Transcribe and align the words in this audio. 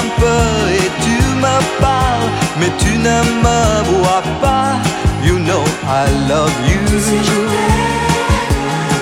et 0.00 0.90
tu 1.04 1.16
me 1.36 1.80
parles, 1.80 2.30
mais 2.58 2.70
tu 2.78 2.92
ne 2.98 3.18
me 3.44 3.60
vois 3.90 4.22
pas. 4.40 4.76
You 5.24 5.38
know 5.38 5.64
I 5.86 6.06
love 6.28 6.52
you. 6.66 6.78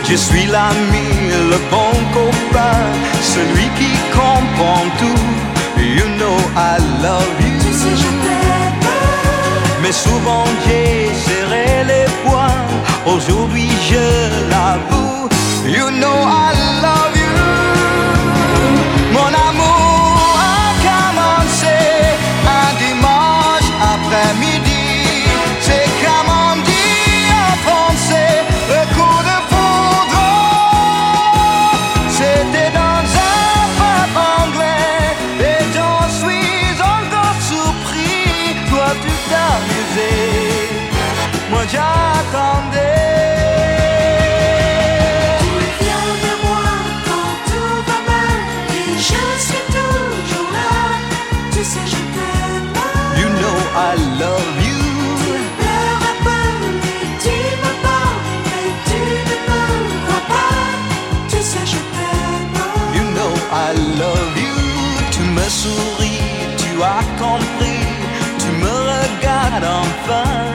Je 0.09 0.15
suis 0.15 0.47
l'ami, 0.47 1.09
le 1.51 1.59
bon 1.71 1.93
copain, 2.15 2.79
celui 3.23 3.69
qui 3.79 3.91
comprend 4.13 4.85
tout. 4.99 5.25
You 5.79 6.07
know 6.19 6.37
I 6.57 6.79
love 7.03 7.41
you. 7.41 7.47
Mais 9.83 9.93
souvent 9.93 10.45
j'ai 10.67 11.11
serré 11.27 11.85
les 11.87 12.07
poings, 12.25 12.67
aujourd'hui 13.07 13.71
je 13.91 14.51
l'avoue. 14.51 15.29
You 15.67 15.91
know 15.91 16.19
I 16.25 16.55
love 16.83 17.16
you. 17.16 17.16
j'attendais. 41.73 42.79
Tu 45.43 45.85
viens 45.85 46.11
de 46.25 46.33
moi 46.45 46.69
quand 47.07 47.33
tout 47.49 47.77
va 47.89 47.99
mal 48.11 48.41
et 48.79 48.93
je 49.09 49.25
suis 49.47 49.65
toujours 49.79 50.51
là. 50.59 50.75
Tu 51.53 51.63
sais, 51.65 51.87
je 51.93 52.01
t'aime. 52.15 52.69
You 53.21 53.29
know 53.41 53.59
I 53.75 53.93
love 54.21 54.57
you. 54.69 54.81
Tu 55.23 55.35
pleures 55.59 56.05
un 56.11 56.59
mais 56.83 57.05
tu 57.25 57.37
mais 58.47 58.69
tu 58.89 59.01
ne 59.29 59.37
me 59.49 60.19
pas. 60.31 60.59
Tu 61.31 61.39
sais, 61.51 61.67
je 61.73 61.81
t'aime. 61.95 62.57
You 62.97 63.05
know 63.17 63.33
I 63.53 63.69
love 64.01 64.37
you. 64.47 64.57
Tu 65.11 65.21
me 65.37 65.47
souris, 65.49 66.21
tu 66.59 66.71
as 66.83 67.05
compris, 67.23 67.83
tu 68.39 68.49
me 68.63 68.75
regardes 68.93 69.65
enfin. 69.65 70.46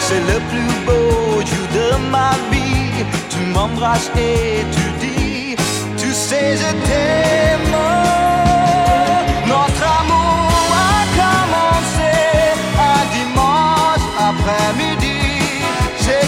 C'est 0.00 0.24
le 0.32 0.40
plus 0.50 0.72
beau 0.86 1.40
jour 1.46 1.66
de 1.72 2.10
ma 2.10 2.32
vie. 2.50 3.04
Tu 3.28 3.38
m'embrasses 3.54 4.10
et 4.16 4.64
tu 4.74 4.84
dis, 5.06 5.56
tu 5.96 6.12
sais, 6.12 6.56
je 6.56 6.70
t'aime. 6.86 7.76
Notre 9.46 9.84
amour 10.00 10.50
a 10.92 11.00
commencé 11.20 12.12
un 12.92 13.02
dimanche 13.16 14.06
après-midi. 14.30 15.20
J'ai 16.02 16.24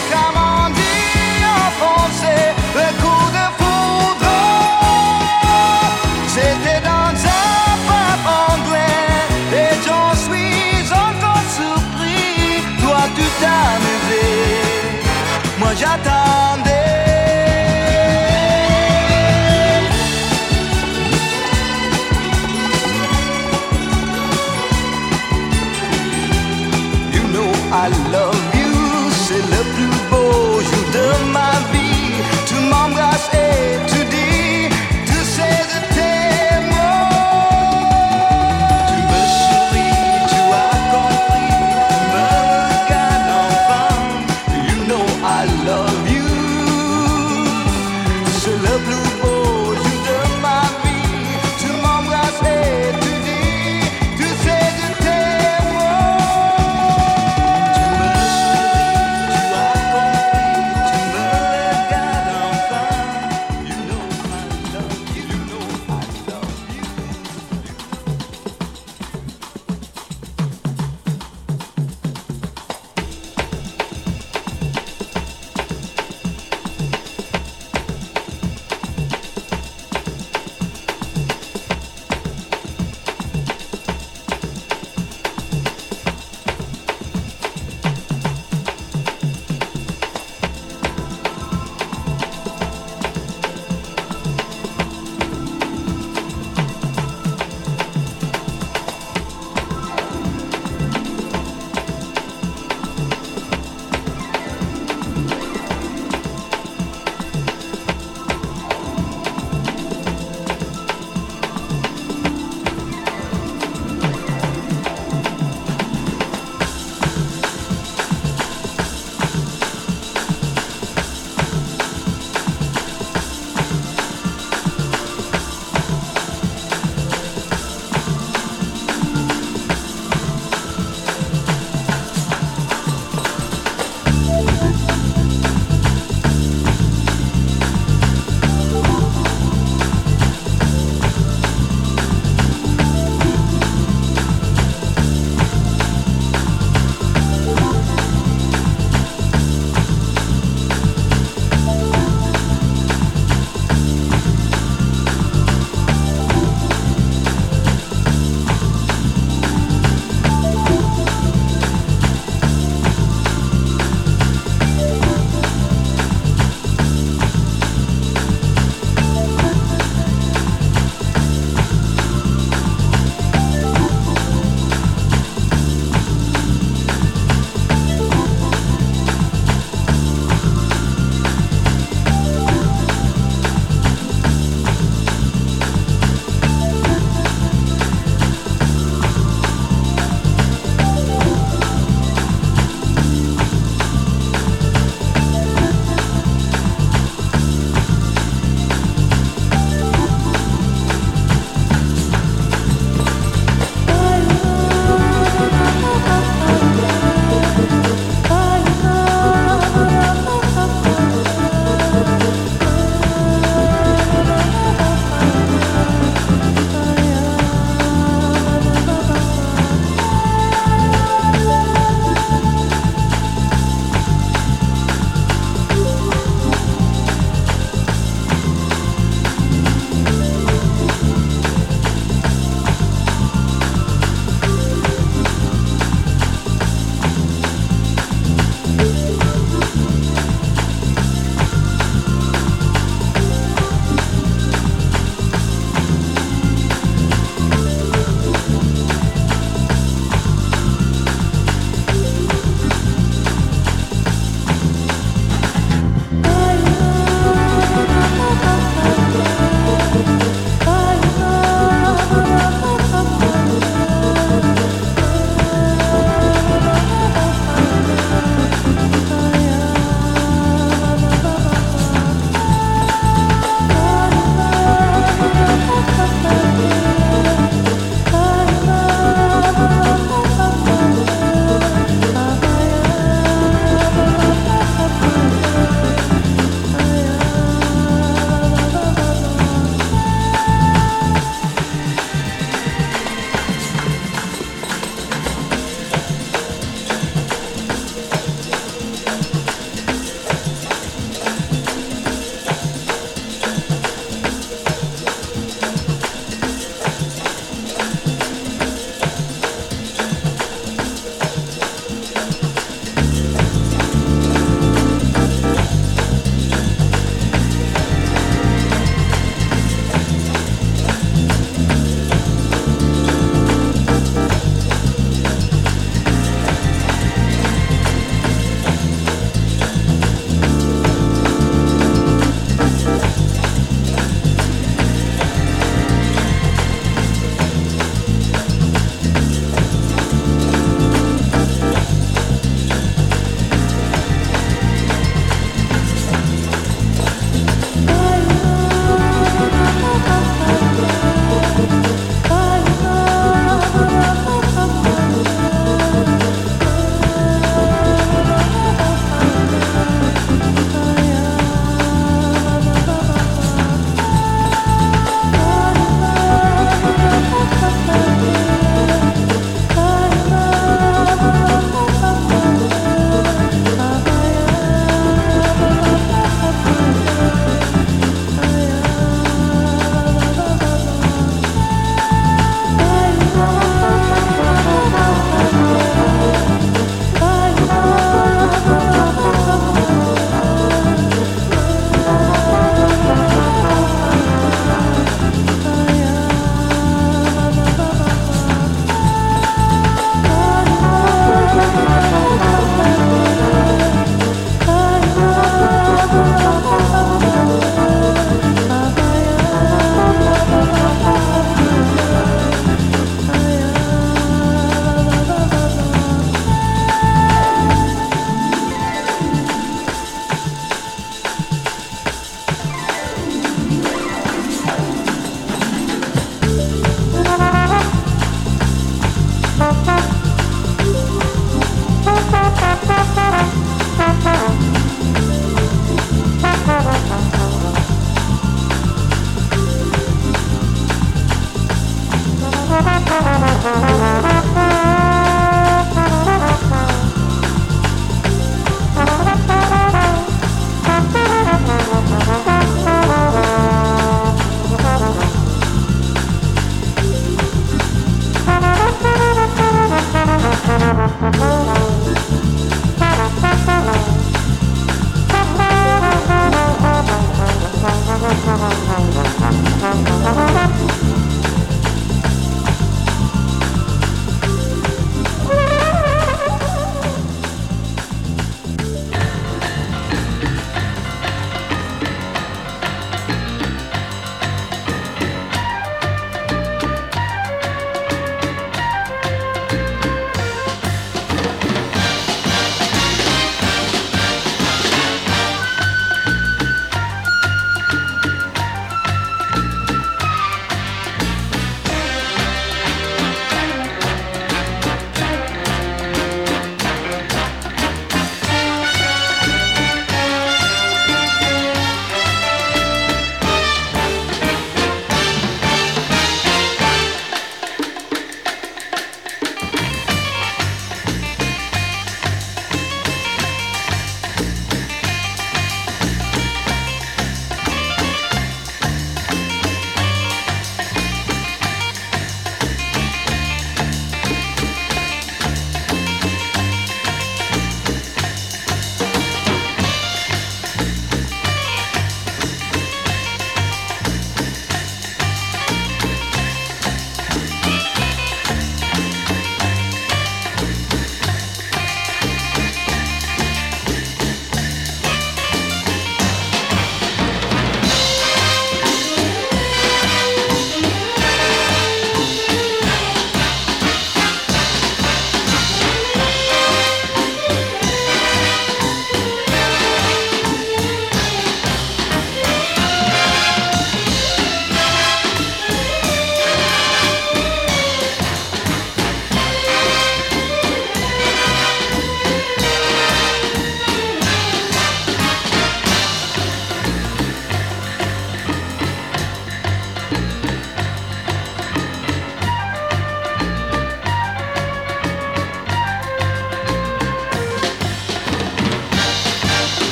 già 15.83 15.99
tardi 15.99 16.12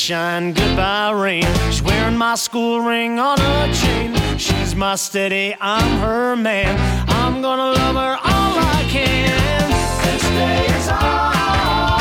sunshine, 0.00 0.54
goodbye 0.54 1.10
rain. 1.10 1.44
She's 1.70 1.82
wearing 1.82 2.16
my 2.16 2.34
school 2.34 2.80
ring 2.80 3.18
on 3.18 3.38
a 3.38 3.74
chain. 3.74 4.14
She's 4.38 4.74
my 4.74 4.96
steady, 4.96 5.54
I'm 5.60 6.00
her 6.00 6.36
man. 6.36 6.74
I'm 7.08 7.42
gonna 7.42 7.78
love 7.78 7.96
her 7.96 8.16
all 8.16 8.54
I 8.76 8.86
can. 8.88 9.68
This 10.04 10.22
day 10.22 10.64
is 10.78 10.88
all. 10.88 12.00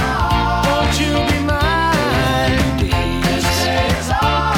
Won't 0.70 0.96
you 1.02 1.14
be 1.30 1.40
mine? 1.44 2.78
This 3.28 3.46
day 3.66 3.88
is 4.00 4.10
all. 4.10 4.54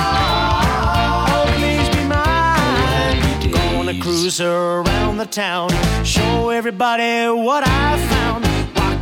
Oh, 1.34 1.46
please 1.58 1.90
be 1.96 2.04
mine. 2.04 3.52
Gonna 3.52 4.00
cruise 4.00 4.38
her 4.38 4.82
around 4.82 5.18
the 5.18 5.26
town, 5.26 5.72
show 6.06 6.50
everybody 6.52 7.28
what 7.30 7.64
I 7.68 7.98
found 8.08 8.51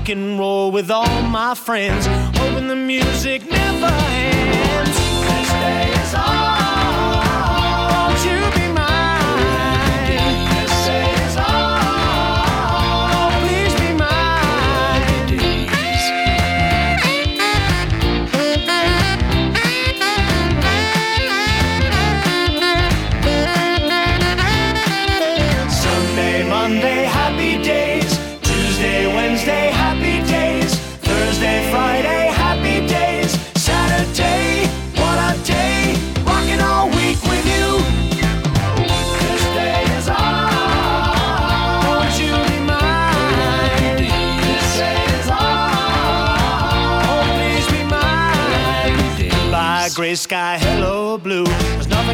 and 0.09 0.39
roll 0.39 0.71
with 0.71 0.89
all 0.89 1.21
my 1.23 1.53
friends, 1.53 2.05
hoping 2.37 2.67
the 2.67 2.75
music 2.75 3.49
never 3.49 3.85
ends. 3.85 4.58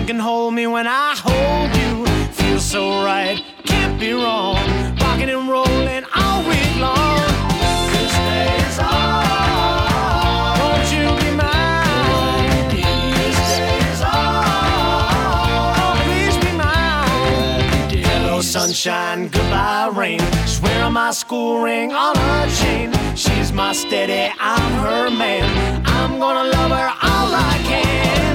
can 0.06 0.20
hold 0.20 0.54
me 0.54 0.68
when 0.68 0.86
I 0.88 1.16
hold 1.18 1.76
you. 1.78 2.06
Feels 2.34 2.64
so 2.64 3.04
right, 3.04 3.44
can't 3.64 4.00
be 4.00 4.14
wrong. 4.14 4.58
Rocking 5.00 5.30
and 5.32 5.50
rolling 5.50 6.04
all 6.16 6.44
week 6.48 6.76
long. 6.80 7.18
This 7.92 8.14
day 8.14 8.56
is 8.68 8.80
all. 8.80 10.60
Won't 10.60 10.92
you 10.94 11.06
be 11.22 11.32
mine? 11.36 12.70
This 12.70 13.58
day 13.58 13.80
day's 13.80 14.02
all. 14.02 15.96
Please 16.06 16.38
be 16.38 16.52
mine. 16.56 17.90
Hello, 18.06 18.42
sunshine, 18.42 19.28
goodbye, 19.30 19.90
rain. 19.92 20.20
Swear 20.46 20.84
on 20.84 20.94
my 20.94 21.12
school 21.12 21.64
ring 21.64 21.94
on 21.94 22.16
her 22.16 22.48
chain. 22.62 22.94
She's 23.16 23.52
my 23.52 23.74
steady, 23.74 24.32
I'm 24.40 24.72
her 24.86 25.10
man. 25.10 25.84
I'm 25.88 26.20
gonna 26.20 26.50
love 26.50 26.72
her 26.72 26.90
all 27.02 27.34
I 27.34 27.60
can. 27.64 28.35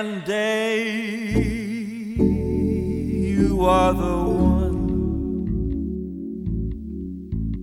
and 0.00 0.24
day, 0.24 0.88
you 3.36 3.66
are 3.66 3.92
the 3.92 4.16
one. 4.56 4.80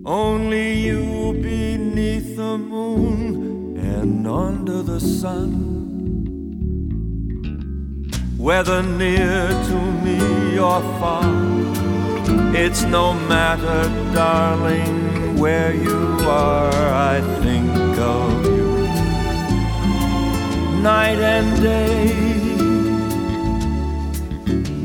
Only 0.05 0.73
you 0.87 1.33
beneath 1.41 2.35
the 2.35 2.59
moon 2.59 3.75
and 3.77 4.27
under 4.27 4.83
the 4.83 4.99
sun. 4.99 5.51
Whether 8.37 8.83
near 8.83 9.47
to 9.69 9.77
me 10.05 10.19
or 10.59 10.81
far, 10.99 11.25
it's 12.55 12.83
no 12.83 13.13
matter, 13.33 13.81
darling, 14.13 15.39
where 15.39 15.73
you 15.73 16.19
are, 16.21 16.93
I 17.13 17.19
think 17.41 17.97
of 17.97 18.56
night 20.87 21.19
and 21.19 21.49
day, 21.61 22.07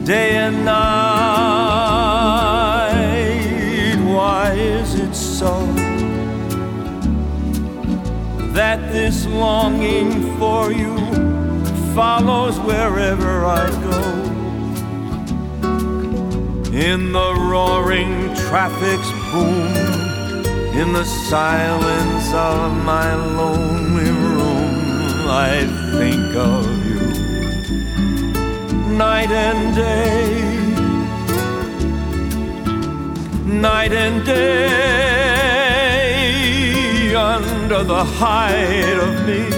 day 0.05 0.31
and 0.45 0.65
night. 0.65 0.83
Why 4.13 4.53
is 4.53 4.97
it 4.97 5.15
so 5.15 5.55
that 8.59 8.79
this 8.91 9.27
longing 9.27 10.37
for 10.41 10.73
you 10.73 10.97
follows 11.95 12.59
wherever 12.59 13.45
I 13.45 13.71
go? 13.91 14.03
In 16.91 17.13
the 17.13 17.33
roaring 17.53 18.35
traffic's 18.35 19.11
boom, 19.31 19.71
in 20.81 20.89
the 20.99 21.05
silence 21.05 22.29
of 22.35 22.73
my 22.93 23.09
room, 23.37 23.82
I 25.35 25.65
think 25.93 26.37
of 26.37 26.67
you. 26.85 27.01
Night 28.99 29.31
and 29.31 29.75
day, 29.75 30.29
night 33.47 33.93
and 33.93 34.27
day, 34.27 35.15
under 37.15 37.83
the 37.83 38.05
hide 38.05 38.99
of 39.09 39.27
me. 39.27 39.49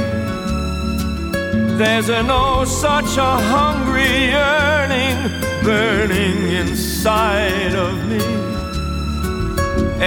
There's 1.77 2.09
an 2.09 2.31
oh 2.31 2.65
such 2.65 3.17
a 3.17 3.37
hungry 3.55 4.31
yearning 4.31 5.17
burning 5.65 6.53
inside 6.53 7.75
of 7.75 7.95
me, 8.09 8.25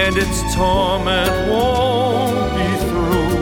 and 0.02 0.16
its 0.16 0.40
torment 0.54 1.50
won't 1.50 2.54
be 2.56 2.68
through 2.88 3.38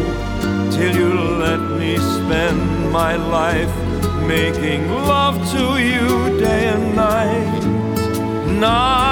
till 0.73 0.95
you 0.97 1.16
let 1.57 1.79
me 1.79 1.97
spend 1.97 2.93
my 2.93 3.17
life 3.17 3.75
making 4.27 4.91
love 4.91 5.37
to 5.53 5.83
you 5.83 6.39
day 6.39 6.69
and 6.69 6.95
night, 6.95 7.65
night 8.61 9.06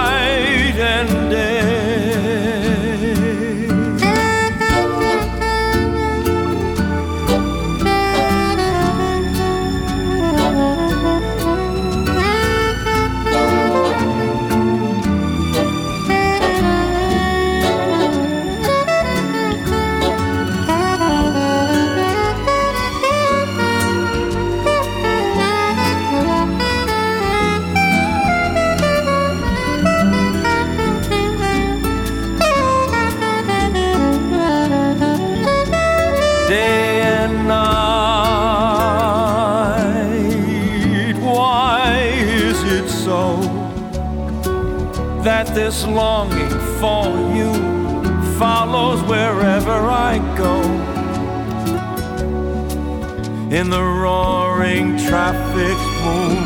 In 53.65 53.71
the 53.71 53.83
roaring 53.83 54.99
traffic's 54.99 55.87
boom, 56.03 56.37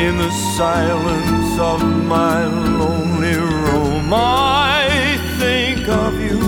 in 0.00 0.18
the 0.18 0.30
silence 0.56 1.58
of 1.60 1.80
my 2.08 2.44
lonely 2.44 3.36
room, 3.36 4.12
I 4.12 5.16
think 5.38 5.88
of 5.88 6.18
you 6.20 6.40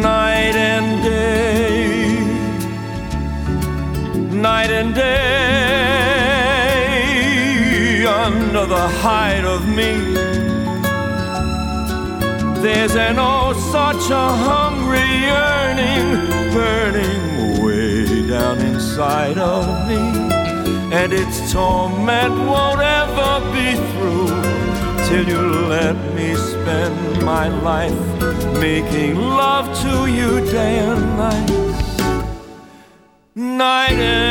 night 0.00 0.54
and 0.54 1.02
day, 1.02 2.20
night 4.30 4.70
and 4.70 4.94
day, 4.94 5.16
under 8.06 8.66
the 8.66 8.86
hide 9.02 9.44
of 9.44 9.66
me. 9.66 10.14
There's 12.62 12.94
an 12.94 13.18
oh, 13.18 13.52
such 13.72 14.10
a 14.10 14.28
hungry 14.46 15.08
yearning 15.26 16.06
burning 16.52 17.35
down 18.28 18.58
inside 18.60 19.38
of 19.38 19.64
me, 19.88 20.02
and 20.92 21.12
its 21.12 21.52
torment 21.52 22.34
won't 22.50 22.80
ever 22.80 23.40
be 23.54 23.74
through 23.90 24.26
till 25.06 25.28
you 25.28 25.42
let 25.68 25.96
me 26.14 26.34
spend 26.34 27.24
my 27.24 27.48
life 27.48 27.92
making 28.60 29.14
love 29.16 29.66
to 29.82 30.10
you 30.10 30.40
day 30.50 30.78
and 30.80 31.16
night, 31.16 31.50
night 33.34 33.92
and 33.92 34.25